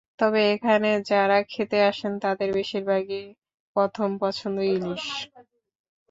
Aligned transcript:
তবে 0.19 0.41
এখানে 0.53 0.89
যাঁরা 1.09 1.39
খেতে 1.51 1.77
আসেন, 1.89 2.13
তাঁদের 2.23 2.49
বেশির 2.57 2.83
ভাগেরই 2.89 3.29
প্রথম 3.75 4.09
পছন্দ 4.23 4.57
ইলিশ। 4.69 5.05